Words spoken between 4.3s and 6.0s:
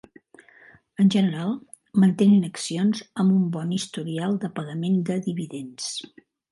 de pagament de dividends.